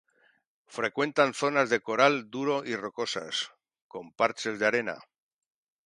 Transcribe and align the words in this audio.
Frecuentan 0.77 1.35
zonas 1.41 1.69
de 1.69 1.79
coral 1.79 2.31
duro 2.31 2.65
y 2.65 2.75
rocosas, 2.75 3.51
con 3.87 4.11
parches 4.13 4.57
de 4.57 4.65
arena. 4.65 4.97